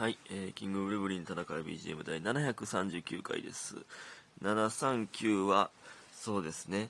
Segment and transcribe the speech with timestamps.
[0.00, 3.76] はい、えーキングブルブリン戦い BGM 第739回です。
[4.42, 5.70] 739は、
[6.14, 6.88] そうですね、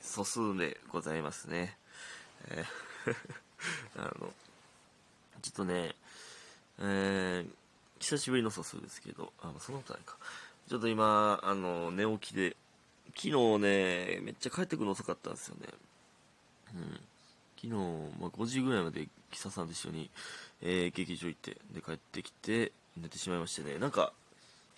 [0.00, 1.76] 素数でございますね。
[2.48, 3.14] えー
[4.00, 4.32] あの、
[5.42, 5.94] ちょっとね、
[6.78, 7.50] えー
[8.00, 10.16] 久しぶりの素数ですけど、あ、そのことないか。
[10.66, 12.56] ちょっと今、あの、寝起きで、
[13.08, 15.68] 昨日ね、めっちゃ帰ってくるの遅かったんですよね。
[16.74, 17.05] うん。
[17.66, 17.74] 昨日、
[18.20, 20.08] まあ、5時ぐらいまで、キサさんと一緒に、
[20.62, 23.78] えー劇場行って、で、帰ってきて、寝てしまいましてね。
[23.78, 24.12] なんか、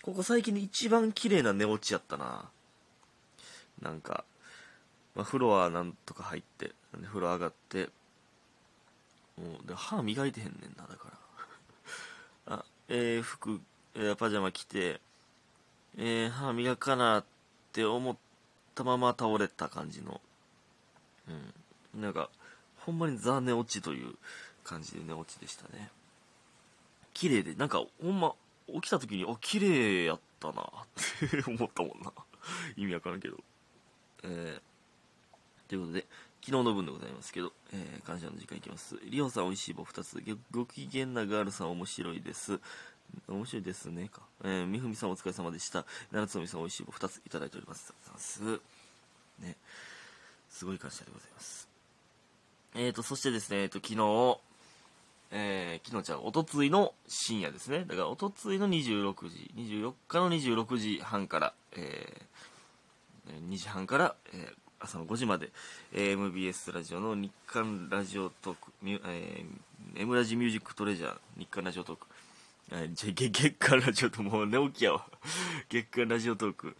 [0.01, 2.49] ここ最近で一番綺麗な寝落ちやったな。
[3.81, 4.25] なんか、
[5.15, 6.73] まあ、風呂はなんとか入って、で
[7.05, 7.89] 風呂上がって、
[9.37, 11.11] もう、で、歯磨いてへんねんな、だか
[12.47, 12.55] ら。
[12.57, 13.61] あ、えー服、
[13.93, 14.99] えーパジャマ着て、
[15.97, 17.25] えー歯磨かなっ
[17.71, 18.17] て思っ
[18.73, 20.19] たまま倒れた感じの、
[21.93, 22.01] うん。
[22.01, 22.29] なんか、
[22.89, 24.15] ほんまにザ寝落ちという
[24.63, 25.91] 感じで寝落ちでしたね。
[27.13, 28.33] 綺麗で、なんか、ほんま、
[28.73, 30.65] 起きた時に、あ、綺麗やったな、っ
[31.29, 32.11] て思ったもんな。
[32.77, 33.37] 意味わからんけど。
[34.23, 36.07] えー、ということで、
[36.43, 38.97] 昨日の分でございますけど、えー、感謝の時間いきます。
[39.03, 40.23] リオンさん美味しい棒2つ。
[40.51, 42.59] ごご機嫌なガールさん面白いです。
[43.27, 44.21] 面白いですね、か。
[44.43, 45.85] えー、みふみさんお疲れ様でした。
[46.11, 47.91] 七つのみさん美味しい棒2ついただいております。
[47.91, 49.45] ありがとうございます。
[49.45, 49.57] ね。
[50.49, 51.68] すごい感謝でございます。
[52.75, 54.39] えーと、そしてですね、えーと、昨日、
[55.31, 57.85] えー、昨日じゃあ、おとついの深夜ですね。
[57.85, 65.49] だから、おとついの26時、24日の26時半から、えー、2時半から、えー朝の5時まで、
[65.93, 72.07] えー MBS ラジオの日刊ラジオトーク、えー、M ラジミュージックトレジャー、日刊ラジオトーク、
[72.71, 75.05] えー、じゃ月月刊ラジオトーク、もう寝起きやわ。
[75.67, 76.77] 月刊ラジオトーク、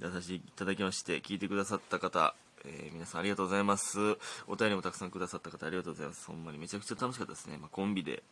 [0.00, 3.98] 出させていただきまして、聞いてくださった方、えー皆さんありがとうございます。
[4.46, 6.26] お便りもたくさんくださった方ありがとうございます。
[6.26, 7.58] ほんまにめちゃくちゃ楽しかったですね。
[7.58, 8.22] まあ、コンビで。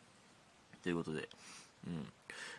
[0.82, 1.28] ということで。
[1.86, 2.12] うん。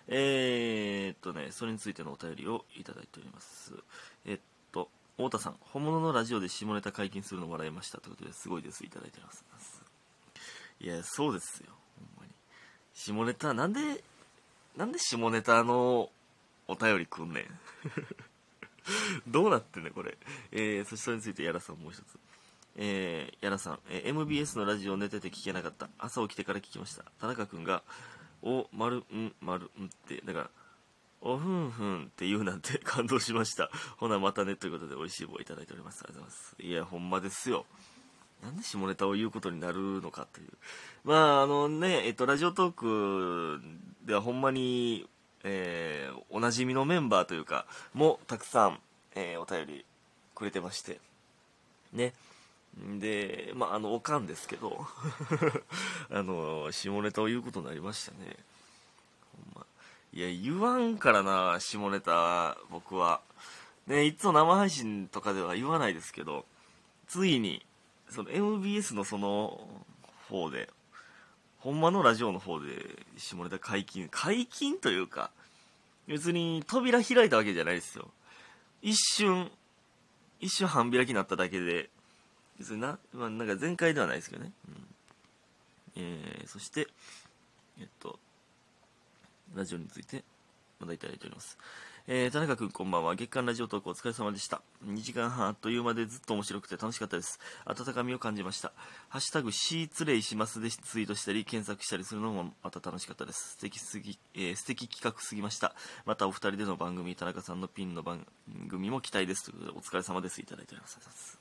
[0.08, 3.74] えー、っとね、それについてのお便りをいただいております。
[4.26, 4.40] えっ
[4.72, 8.86] と、太田さん、本物のラジオで下ネタ解禁するのもらいましたということですごいです。
[8.86, 9.82] いただいております。
[10.80, 11.72] いや、そうですよ。
[11.98, 12.32] ほんまに。
[12.94, 14.04] 下ネタ、なんで、
[14.76, 16.10] なんで下ネタの
[16.68, 17.46] お便りくんねん。
[19.28, 20.18] どうなってんねんこれ。
[20.52, 22.20] えー、そしてそれについて、やらさんもう一つ。
[22.76, 25.90] えー、やらさん、えー MBS のラジオ寝てて聞けなかった。
[25.98, 27.04] 朝起きてから聞きました。
[27.20, 27.84] 田中君が、
[28.42, 30.50] お、まる、ん、まる、んって、だから、
[31.22, 33.70] おふんふんって言うなんて 感動しました。
[33.98, 36.04] ほな、またね、ということで、美味しい棒いただいております。
[36.04, 36.56] ありがとうございます。
[36.60, 37.66] いや、ほんまですよ。
[38.44, 40.50] なんで下ネタを言うことになるのかという。
[41.06, 43.62] まあ、あのね、えっと、ラジオトーク
[44.06, 45.08] ではほんまに、
[45.44, 48.80] えーおなじみのメンバーというか、もたくさん、
[49.16, 49.86] えーお便り
[50.36, 51.00] くれてまして。
[51.92, 52.14] ね。
[53.00, 54.86] で、まあ、あの、おかんですけど、
[56.10, 58.36] あの、下ネタを言うことになりましたね。
[59.54, 59.66] ほんま。
[60.12, 63.22] いや、言わんからな、下ネタ、僕は。
[63.86, 66.46] ね、いつも生配信とかでは言わないですけど、
[67.08, 67.64] ついに、
[68.10, 69.68] その MBS のその
[70.30, 70.70] 方で、
[71.64, 75.32] ほんまのラジオの方で下ネタ解禁、解禁というか、
[76.08, 78.12] 別に扉開いたわけじゃないですよ。
[78.82, 79.50] 一瞬、
[80.42, 81.90] 一瞬半開きになっただけで、
[82.60, 84.52] 別にな、まあ、なんか全開ではないですけどね。
[84.68, 84.86] うん、
[85.96, 86.86] えー、そして、
[87.80, 88.20] えっと、
[89.56, 90.22] ラジオについて、
[90.82, 91.58] まだいただいております。
[92.06, 93.16] えー、田中君こんばんは。
[93.16, 94.62] 月刊ラジオトークお疲れ様でした。
[94.86, 97.40] 2時間半あっという間でずっと面白くて楽しかったです。
[97.64, 98.74] 温かみを感じました。
[99.08, 103.52] ハッシュタグ、シーツレイしますでツイートしたり、検索したりするのもまた楽しかったです。
[103.52, 105.76] 素敵すぎ、えー素敵企画すぎました。
[106.06, 108.28] またお二人での番組、田中さんのピンの番
[108.68, 109.46] 組も期待です。
[109.46, 110.42] ということで、お疲れ様です。
[110.42, 111.40] いただいております。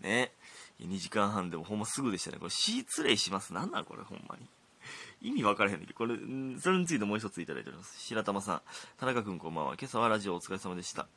[0.00, 0.32] ね
[0.80, 2.38] 2時間半でもほんますぐでしたね。
[2.38, 3.52] これ、シーツレイします。
[3.52, 4.48] なんなんこれ、ほんまに。
[5.20, 6.16] 意味分からへんねんけど、これ、
[6.60, 7.98] それについてもう一ついただいております。
[8.00, 8.62] 白玉さん、
[8.96, 9.76] 田中くんこんばんは。
[9.78, 11.08] 今朝はラジオお疲れ様でした。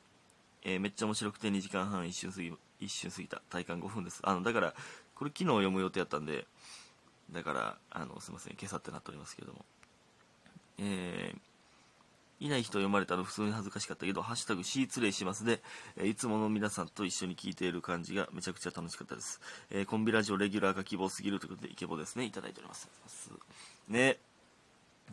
[0.64, 3.42] えーめっちゃ面白くて2時間半一瞬過ぎ、一瞬過ぎた。
[3.50, 4.22] 体感5分です。
[4.24, 4.76] あの、だから、
[5.16, 6.48] これ昨日読む予定やったんで、
[7.32, 9.66] だから、あの、すいません、今朝ってなっておりますけども。
[10.78, 11.51] えー
[12.42, 15.62] いない人読まれたら普通に恥ずかしかったけど、ハッシュタグシーツレイしますで、
[15.96, 19.40] えいつもの皆さんと一緒に聞いている感じがめちゃくちゃ楽しかったです。
[19.70, 22.26] えーコンビラジオレギュラーが希望すぎるということで、イケボですね。
[22.26, 22.90] いただいております。
[23.88, 24.18] ね。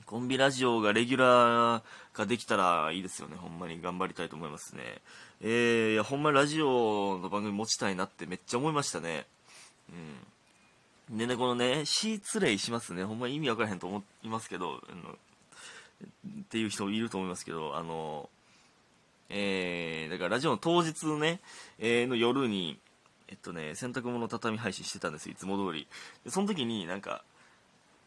[0.06, 1.82] コンビラジオがレギュラー
[2.14, 3.36] ができたらいいですよね。
[3.36, 5.02] ほんまに頑張りたいと思いますね。
[5.40, 9.26] えー、いや、ほんまにラジオの番組持ちたいなってめっちゃ思いましたね。
[11.10, 11.19] うん。
[11.19, 13.04] でね、このね、シーツレイしますね。
[13.04, 15.19] ほんま意味わからへんと思いますけど、あの
[16.05, 18.29] っていう人いると思いますけど、あの、
[19.31, 21.41] えー、だからラジオの当日ね、
[21.79, 22.79] えーの夜に、
[23.29, 25.87] えっとね、洗濯物畳配信してたんです、いつも通り。
[26.25, 27.23] で、その時になんか、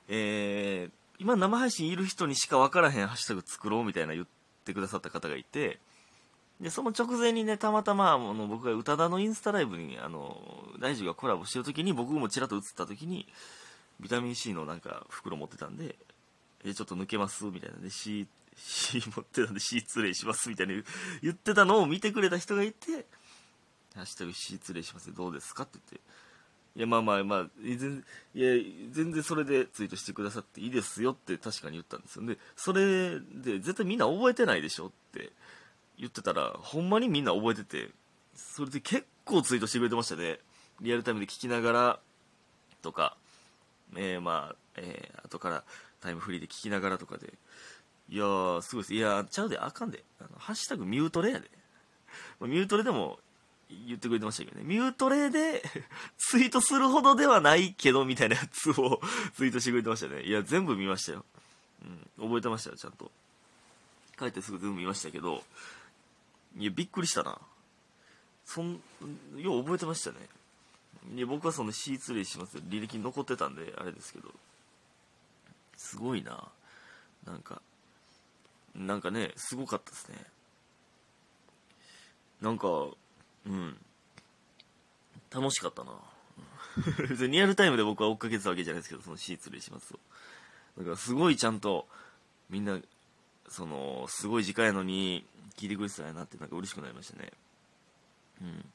[0.08, 4.28] えー、今生配信いる人にしか分からへんハッシュタグ作ろうみたいな言っ
[4.66, 5.80] てくださった方がいて、
[6.60, 10.38] で、その直前にね、たまたま、あの、僕が宇多田のインスタライブに、あの、
[10.80, 13.28] 大樹がコラボしてる時に、僕もちらっと映った時に、
[14.00, 15.96] ビタミン C のなんか袋持ってたんで、
[16.64, 17.46] え、ちょっと抜けます？
[17.46, 20.50] みたいなで、C、C 持ってたんで C 失礼します？
[20.50, 20.74] みたいな
[21.22, 23.06] 言ってたのを見てくれた人がいて、
[23.96, 25.14] ハッシュタグ C 失礼します？
[25.14, 25.64] どうですか？
[25.64, 26.02] って言って、
[26.78, 28.06] いや、まあまあまあ、全然、
[28.36, 28.54] いや、
[28.92, 32.26] 全然それでツイートしてくださっていいですよって確かに言ったんですよ。
[32.26, 34.88] で、それで絶対みんな覚えてないでしょ？
[34.88, 35.32] って
[35.98, 37.90] 言ってたら、ほんまにみんな覚えてて、
[38.36, 40.40] それで結構ツイートしてくれてましたね。
[40.80, 42.00] リアルタイムで聞きながら
[42.82, 43.18] とか、
[43.96, 45.64] えー、まあ、えー、後から
[46.02, 47.34] タイムフリーで聞きながらとかで、
[48.10, 48.94] いやー、すごいです。
[48.94, 50.04] いやーちゃうで、あかんで。
[50.20, 51.50] あの、ハッシュタグミュートレやで。
[52.42, 53.20] ミュートレでも
[53.88, 54.66] 言ってくれてましたけどね。
[54.66, 55.64] ミュートレで
[56.18, 59.02] ツイートするほどではないけど、みたいなやつを
[59.36, 60.24] ツイートしてくれてましたね。
[60.24, 61.26] いや、全部見ましたよ。
[62.18, 63.12] うん、覚えてましたよ、ちゃんと。
[64.18, 65.44] 帰ってすぐ全部見ましたけど、
[66.58, 67.40] いや、びっくりしたな。
[68.46, 68.82] そん、
[69.38, 70.18] よう覚えてましたね。
[71.16, 74.34] いや、僕はその C ツレイします履歴に残ってたんで、あれですけど。
[75.82, 76.48] すごいな。
[77.26, 77.60] なんか、
[78.76, 80.18] なんかね、すごかったですね。
[82.40, 82.68] なんか、
[83.48, 83.78] うん。
[85.32, 85.92] 楽しかったな。
[87.10, 89.94] 別にリアルタイムで僕は追っかけてたわけじゃないですけど、その C ツレします
[90.78, 91.88] だからすごいちゃんと、
[92.50, 92.80] みんな、
[93.50, 95.26] その、すごい時間やのに、
[95.58, 97.32] 聞いてくれてたんやなってなんか嬉しくなりましたね。
[98.42, 98.72] うん。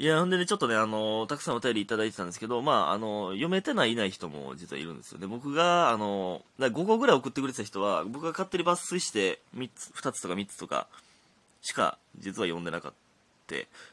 [0.00, 5.26] いや、ほんでね、ちょっとね、あの、たくさんお便りいただいてたんですけど、まあ、あの、読めてないいない人も実はいるんですよね。
[5.26, 10.86] 僕が、あの、5個ぐらい送ってくれてた人は、僕が勝手に抜粋して、3つ、2つとか3つとか、
[11.62, 12.98] しか、実は読んでなかった。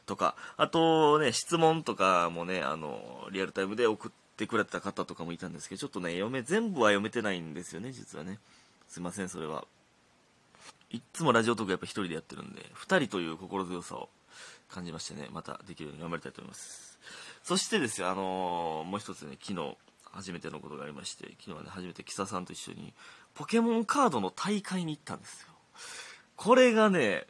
[0.04, 8.38] とか、あとね、質問とかもね、あの、リアルタイムで送ってくれた方とかもいたんですけど、ちょっとね、読め、全部は読めてないんですよね、実はね。
[8.86, 9.64] すいません、それは。
[10.90, 14.10] いっつもラジオトークやっぱ一人でやってるんで、二人という心強さを
[14.68, 16.98] 感じましてね、またできるように頑張りたいと思います。
[17.42, 19.76] そしてですよ、あのー、もう一つね、昨日、
[20.12, 22.92] 初めてのことがありまして、昨日はね、初めてキサさんと一緒に、
[23.34, 25.48] ポケモンカードの大会に行ったんですよ。
[26.36, 27.26] これがね、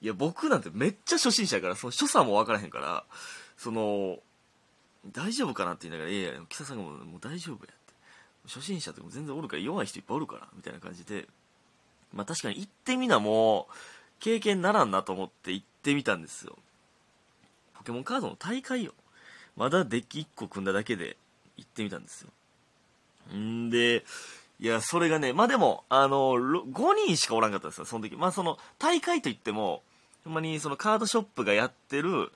[0.00, 3.04] いや、僕なんてめっちゃ初心者やから、その所作もわからへんから、
[3.56, 4.18] その、
[5.12, 7.94] 大丈夫かなって言いながら、いやいや、キサさんがもうもう大丈夫やって。
[8.46, 11.28] 初心者とかも全然おるから、弱い人いっぱいおるから、みたいな感じで、
[12.12, 13.74] まあ確かに行ってみなもう
[14.20, 16.56] 経験ならんなと思って行ってみたんですよ。
[17.84, 18.92] ケモンカードの大会よ。
[19.56, 21.16] まだデッキ1個組んだだけで
[21.56, 22.30] 行ってみたんですよ。
[23.36, 24.04] んで、
[24.60, 28.16] いや、それがね、まあでも、あの、5人しかおらんかったんですよ、その時。
[28.16, 29.82] まあその、大会といっても、
[30.24, 32.32] ほんまにそのカードショップがやってる、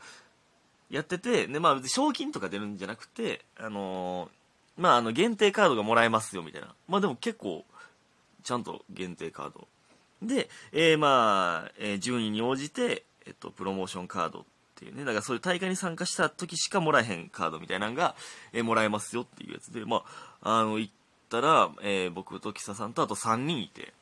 [0.90, 4.30] やってて、で、まあ賞金とか出るんじゃなくて、あの
[4.76, 6.74] まああの、限定カードがもらえますよ、みたいな。
[6.88, 7.64] まあでも結構、
[8.42, 9.66] ちゃんと限定カード。
[10.22, 14.46] で、えー、まあ、えー、順位に応じて、えっと、プロモーションカード
[14.78, 18.14] ていうね、だからそういう大会に参加した時しかもらえへんカードみたいなのが、
[18.52, 20.04] えー、もらえますよっていうやつで、ま
[20.42, 20.92] あ、あの、行っ
[21.28, 23.92] たら、えー、僕とキサさんとあと3人いて、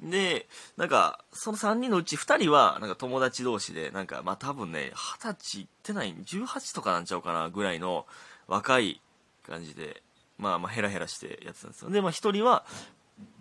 [0.00, 0.46] で、
[0.76, 8.06] なんか、その3人のうち2人は、なんか友達同士で、なんか、まあ多分ね、20歳いってない、18とかなんちゃうかな、ぐらいの
[8.46, 9.02] 若い
[9.46, 10.02] 感じで、
[10.38, 11.90] まあまあヘラヘラしてやってたんですよ。
[11.90, 12.64] で、まあ1人は、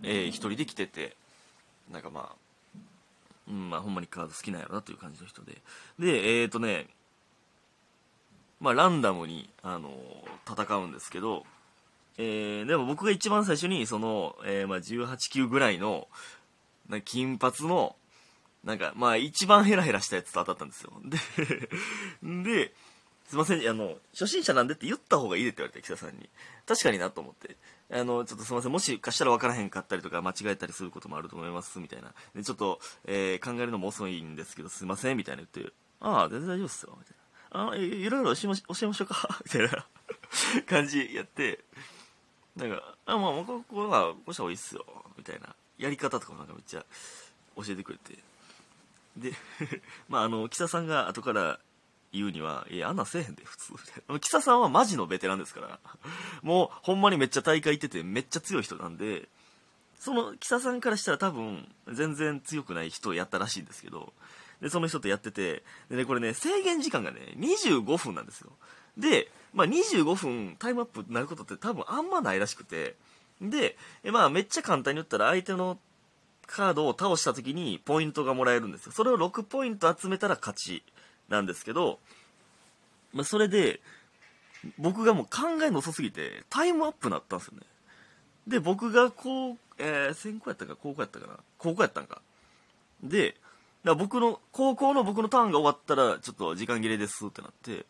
[0.03, 1.15] えー、一人で来てて、
[1.89, 2.49] なんかまあ、
[3.50, 5.62] うん、まあほんまにカード好きなんやろなという感じの人で。
[5.98, 6.88] で、えっ、ー、とね、
[8.60, 11.44] まあランダムに、あのー、戦うんですけど、
[12.18, 16.08] えー、でも僕が一番最初に、その、えー、まあ18級ぐらいの、
[16.88, 17.96] な金髪の、
[18.63, 20.91] なんか、まあ一番ヘラヘラしたやつと当たったんですよ。
[21.06, 21.18] で、
[22.44, 22.74] で、
[23.29, 26.29] すいません、あの、初心者なんでって言った方がいいでって言われて、北さんに。
[26.68, 27.56] 確かになと思って。
[27.91, 32.13] あの、ちょっとすいません、もしかしたら分からへんかったりとか、間違えたりすることもあると思います、みたいな。
[32.36, 37.72] で、ちょっと、えー、考えるのも遅いんですけど、すいません、みたいな言って、ああ、全然大丈夫っすよ、みたいな。
[37.72, 39.88] あいいろいろ教えましょうか、みたいな
[40.67, 41.63] 感じやって、
[42.55, 44.86] なんか、あ、まあ、ここは、こうした方がいいっすよ、
[45.17, 45.55] みたいな。
[45.77, 46.86] やり方とかもなんかめっちゃ
[47.55, 48.19] 教えてくれて。
[49.17, 49.34] で、
[50.10, 51.60] まあ、あの、北さんが後から
[52.12, 53.74] 言うには、いや、あんなせえへんで、普通。
[54.20, 55.80] キサさんはマジのベテランですから。
[56.42, 59.30] もう、ほんまにめっちゃ大会行ってて、めっちゃ強い人なんで、
[60.00, 64.13] その、キサさんからしたら多分、全然強くない人をやったらしいんですけど、
[64.62, 68.51] で、その人とやってて、でね、これね、制限時間がね、25分なんですよ。
[68.98, 72.96] で、まあ、25分タイムアップになることって多分あんまないらしくて、
[73.42, 75.80] で、まあ、めっちゃ簡単に言ったら相手の
[76.46, 78.92] カードを倒した時にポイントがもらえるんですよ。
[78.92, 80.84] それを6ポイント集めたら勝ち
[81.29, 82.00] なんですけど、
[83.13, 83.79] まあ、それで、
[84.77, 87.63] 僕がもう考えの遅すぎて、タイムアップなったんですよね。
[88.48, 92.21] で、僕がこう、えー、専攻やったか高校やったかな高校やったんか。
[93.03, 93.36] で、
[93.86, 97.86] だ僕の、高校の僕のターンが終わったら、ちょっと時間切れですってなって、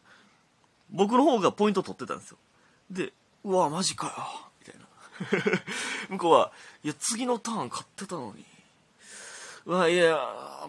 [0.92, 2.38] 僕の方がポイント取ってたんですよ。
[2.92, 4.14] で、うわ、マジかよ。
[4.60, 5.60] みたいな。
[6.10, 6.52] 向こうは、
[6.84, 8.46] いや、次のターン買ってたのに。
[9.66, 10.16] うわ、いや、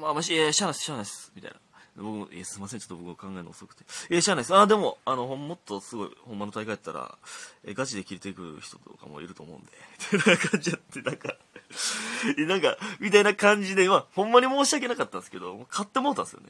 [0.00, 1.32] まあ、まし、いや、しゃあないです、しゃあないです。
[1.34, 1.56] みたいな。
[1.96, 3.84] 僕も、えすいません、ちょっと僕考えるの遅くて。
[4.10, 4.54] えしゃあないです。
[4.54, 7.18] あ、でも、あの、もっとすごい、ほんまの大会やったら、
[7.64, 9.72] えガチで切れてくる人とかもいると思うんで。
[10.12, 11.36] みたいな感じやって、なんか
[12.46, 16.48] なんか、みたいな感じで、まあ、ほんまに申し訳なかったんですけど、買ってもうたんですよね。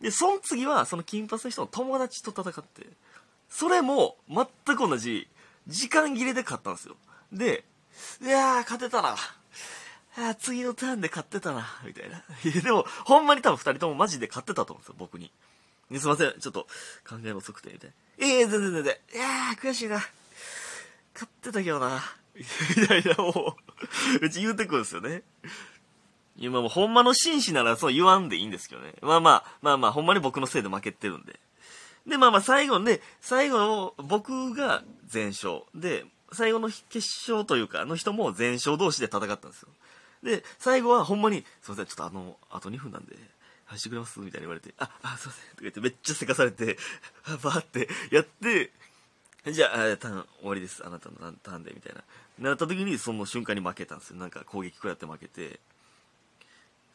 [0.00, 2.86] で、その次は、その金髪の人の友達と戦って、
[3.48, 5.28] それも、全く同じ、
[5.66, 6.96] 時間切れで勝ったんですよ。
[7.32, 7.64] で、
[8.20, 9.16] いやー、勝てたな。
[10.16, 12.18] ああ次のターンで勝ってたな、みたいな。
[12.44, 15.32] いや、でも、ほんまに多分二人ともマジで勝ってたと思うんですよ、僕に。
[15.98, 16.66] すいません、ちょっと、
[17.08, 18.26] 考え遅くて、みたいな。
[18.26, 18.96] ええー、全然全然。
[19.14, 19.96] いやー、悔しいな。
[21.14, 22.02] 勝ってたけどな。
[22.34, 22.44] み
[22.86, 23.56] たいな、も
[24.20, 25.22] う、うち言うてくるんですよね。
[26.36, 28.94] 今もうほんまの紳士ならそう言わんでいいんですけどね。
[29.02, 31.38] まあまあ、まあまあ、ほんまに僕のせいで負けてるんで。
[32.06, 35.62] で、まあまあ最後ね、最後の僕が全勝。
[35.74, 39.68] で、最後の決勝というか、あの人も全勝同士で戦ったんですよ。
[40.24, 43.16] で、最後はほんまに、すいません、ちょっとあの、あと2分なんで、
[43.66, 46.78] 走ってくれますみたいに言われて、あ、あ、すいません、とか言ってめっちゃせかされて、
[47.42, 48.72] バーってやって、
[49.52, 50.84] じゃあ、ターン終わりです。
[50.86, 52.02] あなたのターンで、みたいな。
[52.38, 54.16] なった時に、その瞬間に負けたんですよ。
[54.16, 55.60] なんか攻撃食らって負けて、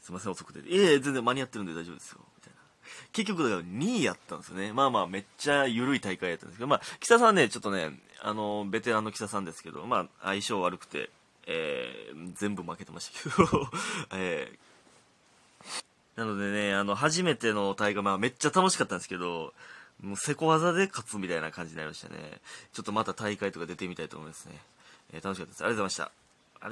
[0.01, 0.61] すいません、遅くて。
[0.67, 2.25] ええ全然間に合ってるんで大丈夫ですよ。
[2.37, 2.59] みたいな。
[3.13, 4.73] 結局、だから2位やったんですよね。
[4.73, 11.11] まあまあ、めっちゃ緩い大会やったんですけど、まあ、北さんね、ちょっとね、あの、ベテランの北さんですけど、まあ、相性悪くて、
[11.51, 13.69] えー、全部負けてましたけど、
[14.13, 19.53] えー、なのでね、あの、初めての大会、まあ、めっちゃ楽しかったんですけど、
[19.99, 22.39] もう、せこ技で勝つみたいな感じになりましたね。
[22.71, 24.61] ちょっとまた大会とか出てみたいと思いますね。
[25.11, 25.63] えー、楽しかったです。
[25.63, 26.28] ありがとうございました。